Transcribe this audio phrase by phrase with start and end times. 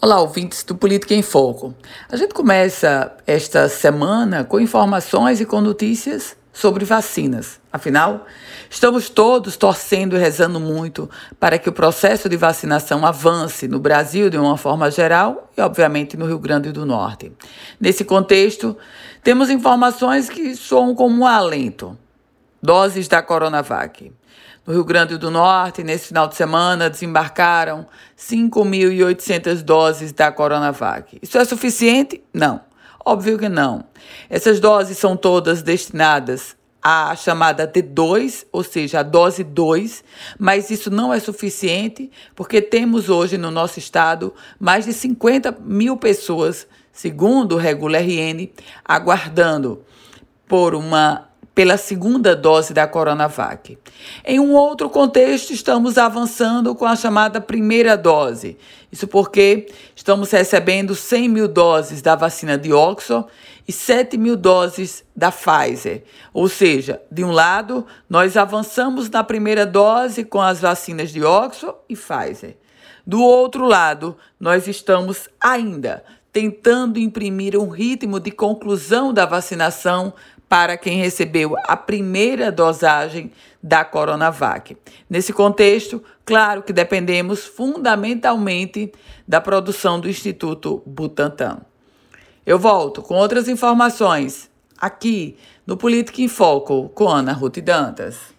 [0.00, 1.74] Olá, ouvintes do Política em Foco.
[2.08, 7.58] A gente começa esta semana com informações e com notícias sobre vacinas.
[7.72, 8.24] Afinal,
[8.70, 14.30] estamos todos torcendo e rezando muito para que o processo de vacinação avance no Brasil
[14.30, 17.32] de uma forma geral e, obviamente, no Rio Grande do Norte.
[17.80, 18.76] Nesse contexto,
[19.24, 21.98] temos informações que soam como um alento.
[22.62, 24.12] Doses da Coronavac.
[24.66, 27.86] No Rio Grande do Norte, nesse final de semana, desembarcaram
[28.18, 31.18] 5.800 doses da Coronavac.
[31.22, 32.22] Isso é suficiente?
[32.34, 32.60] Não.
[33.04, 33.84] Óbvio que não.
[34.28, 40.04] Essas doses são todas destinadas à chamada D2, ou seja, a dose 2,
[40.38, 45.96] mas isso não é suficiente porque temos hoje no nosso estado mais de 50 mil
[45.96, 48.50] pessoas, segundo o Regula RN,
[48.84, 49.82] aguardando
[50.46, 53.76] por uma pela segunda dose da Coronavac.
[54.24, 58.56] Em um outro contexto, estamos avançando com a chamada primeira dose.
[58.92, 59.66] Isso porque
[59.96, 63.26] estamos recebendo 100 mil doses da vacina de Oxford
[63.66, 66.04] e 7 mil doses da Pfizer.
[66.32, 71.76] Ou seja, de um lado, nós avançamos na primeira dose com as vacinas de Oxford
[71.88, 72.56] e Pfizer.
[73.04, 76.04] Do outro lado, nós estamos ainda
[76.38, 80.12] tentando imprimir um ritmo de conclusão da vacinação
[80.48, 84.76] para quem recebeu a primeira dosagem da Coronavac.
[85.10, 88.92] Nesse contexto, claro que dependemos fundamentalmente
[89.26, 91.58] da produção do Instituto Butantan.
[92.46, 94.48] Eu volto com outras informações
[94.80, 95.36] aqui
[95.66, 98.37] no Política em Foco com Ana Ruth Dantas.